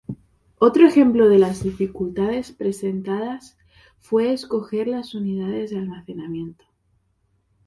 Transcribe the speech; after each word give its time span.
Otro 0.57 0.87
ejemplo 0.87 1.29
de 1.29 1.37
las 1.37 1.61
dificultades 1.61 2.51
presentadas 2.51 3.55
fue 3.99 4.33
escoger 4.33 4.87
las 4.87 5.13
unidades 5.13 5.69
de 5.69 5.77
almacenamiento. 5.77 6.65